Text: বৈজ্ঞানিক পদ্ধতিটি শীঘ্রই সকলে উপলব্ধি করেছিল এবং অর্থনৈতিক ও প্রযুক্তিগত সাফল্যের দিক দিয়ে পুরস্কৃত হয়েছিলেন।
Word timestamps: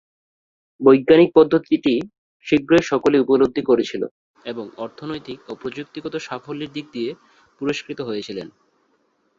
বৈজ্ঞানিক 0.81 1.29
পদ্ধতিটি 1.35 1.93
শীঘ্রই 2.45 2.83
সকলে 2.83 3.17
উপলব্ধি 3.19 3.61
করেছিল 3.61 4.03
এবং 4.43 4.65
অর্থনৈতিক 4.77 5.39
ও 5.49 5.51
প্রযুক্তিগত 5.55 6.13
সাফল্যের 6.17 6.73
দিক 6.73 6.85
দিয়ে 6.91 7.11
পুরস্কৃত 7.61 7.99
হয়েছিলেন। 8.01 8.47